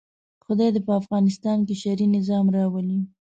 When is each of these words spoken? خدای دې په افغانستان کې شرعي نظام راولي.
خدای 0.45 0.69
دې 0.75 0.81
په 0.87 0.91
افغانستان 1.01 1.57
کې 1.67 1.75
شرعي 1.81 2.07
نظام 2.17 2.45
راولي. 2.55 2.99